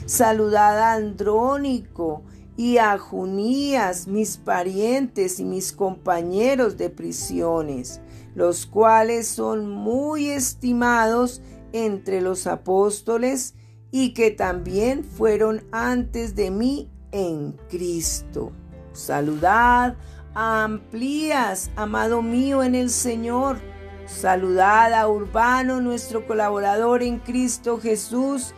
[0.04, 2.24] Saludad a Andrónico
[2.58, 8.02] y a Junías, mis parientes y mis compañeros de prisiones
[8.36, 11.40] los cuales son muy estimados
[11.72, 13.54] entre los apóstoles
[13.90, 18.52] y que también fueron antes de mí en Cristo.
[18.92, 19.96] Saludad
[20.34, 23.56] a Amplías, amado mío en el Señor.
[24.04, 28.52] Saludad a Urbano, nuestro colaborador en Cristo Jesús,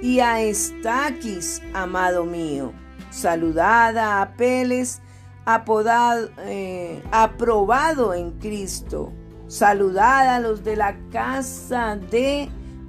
[0.00, 2.72] y a Estaquis, amado mío.
[3.10, 5.02] Saludad a Apeles,
[5.44, 9.12] apodado, eh, aprobado en Cristo
[9.46, 12.48] Saludad a los de la casa de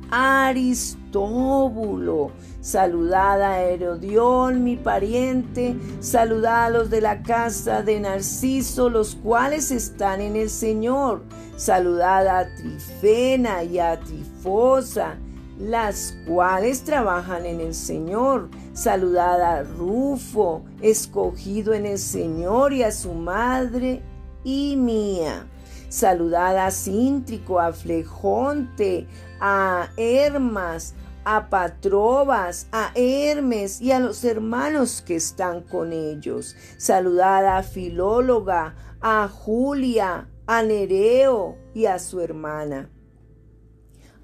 [0.10, 2.32] Aristóbulo.
[2.62, 5.76] Saludad a Herodión, mi pariente.
[6.00, 11.22] Saludad a los de la casa de Narciso, los cuales están en el Señor.
[11.58, 15.18] Saludad a Trifena y a Trifosa,
[15.60, 18.50] las cuales trabajan en el Señor.
[18.74, 24.02] Saludad a Rufo, escogido en el Señor, y a su madre
[24.44, 25.48] y mía.
[25.90, 29.08] Saludad a Cíntrico, a Flejonte,
[29.40, 36.56] a Hermas, a Patrobas, a Hermes y a los hermanos que están con ellos.
[36.78, 42.90] Saludad a Filóloga, a Julia, a Nereo y a su hermana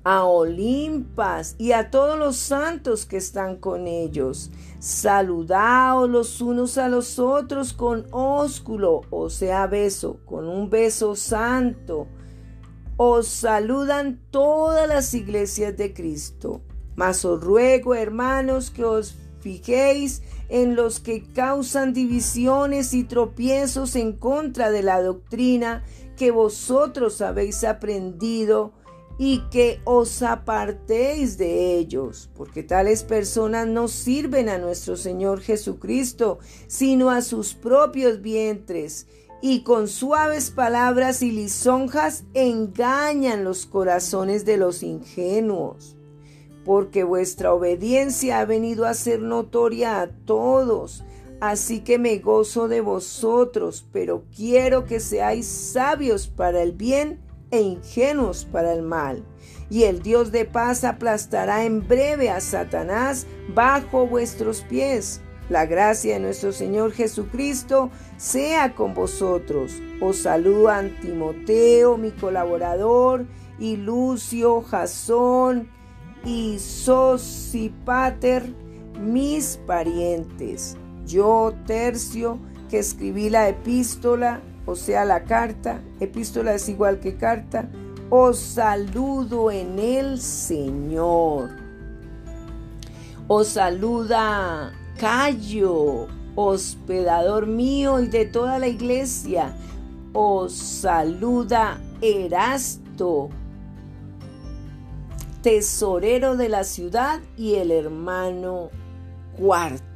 [0.04, 4.52] a Olimpas y a todos los santos que están con ellos.
[4.82, 12.08] Saludaos los unos a los otros con ósculo, o sea, beso, con un beso santo.
[12.98, 16.64] Os saludan todas las iglesias de Cristo.
[16.96, 24.14] Mas os ruego, hermanos, que os fijéis en los que causan divisiones y tropiezos en
[24.14, 25.84] contra de la doctrina
[26.18, 28.74] que vosotros habéis aprendido
[29.24, 36.40] y que os apartéis de ellos, porque tales personas no sirven a nuestro Señor Jesucristo,
[36.66, 39.06] sino a sus propios vientres,
[39.40, 45.96] y con suaves palabras y lisonjas engañan los corazones de los ingenuos.
[46.66, 51.04] Porque vuestra obediencia ha venido a ser notoria a todos,
[51.40, 57.20] así que me gozo de vosotros, pero quiero que seáis sabios para el bien
[57.52, 59.24] e ingenuos para el mal.
[59.70, 65.22] Y el Dios de paz aplastará en breve a Satanás bajo vuestros pies.
[65.50, 69.74] La gracia de nuestro Señor Jesucristo sea con vosotros.
[70.00, 73.26] Os saludan Timoteo, mi colaborador,
[73.60, 75.70] y Lucio, Jasón
[76.26, 78.44] y Sosipater,
[79.00, 80.78] mis parientes.
[81.06, 82.40] Yo, Tercio,
[82.70, 84.42] que escribí la epístola,
[84.72, 87.70] o sea, la carta, epístola es igual que carta,
[88.10, 91.50] os saludo en el Señor.
[93.28, 99.54] Os saluda Cayo, hospedador mío y de toda la iglesia.
[100.14, 103.28] Os saluda Erasto,
[105.42, 108.70] tesorero de la ciudad y el hermano
[109.38, 109.91] cuarto.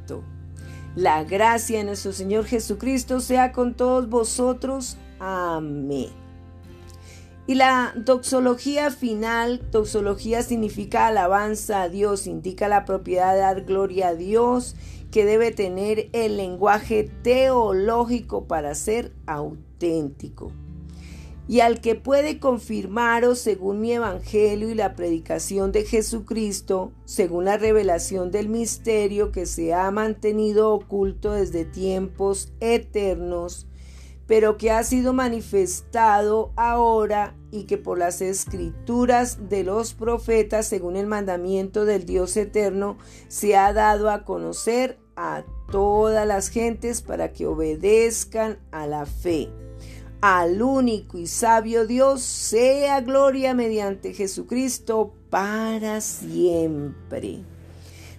[0.96, 4.96] La gracia de nuestro Señor Jesucristo sea con todos vosotros.
[5.20, 6.08] Amén.
[7.46, 14.08] Y la doxología final, doxología significa alabanza a Dios, indica la propiedad de dar gloria
[14.08, 14.74] a Dios,
[15.10, 20.50] que debe tener el lenguaje teológico para ser auténtico
[21.48, 27.56] y al que puede confirmaros según mi evangelio y la predicación de Jesucristo, según la
[27.56, 33.68] revelación del misterio que se ha mantenido oculto desde tiempos eternos,
[34.26, 40.96] pero que ha sido manifestado ahora y que por las escrituras de los profetas, según
[40.96, 47.32] el mandamiento del Dios eterno, se ha dado a conocer a todas las gentes para
[47.32, 49.48] que obedezcan a la fe
[50.20, 57.40] al único y sabio Dios sea gloria mediante Jesucristo para siempre.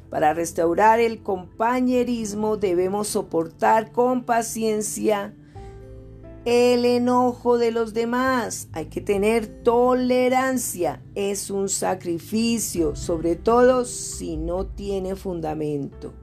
[0.09, 5.33] Para restaurar el compañerismo debemos soportar con paciencia
[6.45, 8.69] el enojo de los demás.
[8.71, 11.01] Hay que tener tolerancia.
[11.13, 16.13] Es un sacrificio, sobre todo si no tiene fundamento.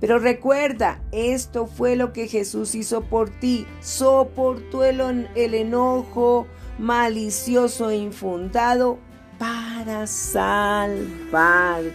[0.00, 3.66] Pero recuerda, esto fue lo que Jesús hizo por ti.
[3.80, 6.46] Soportó el, el enojo
[6.78, 8.98] malicioso e infundado
[9.38, 11.90] para salvarte.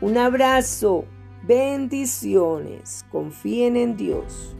[0.00, 1.06] Un abrazo,
[1.42, 4.54] bendiciones, confíen en Dios.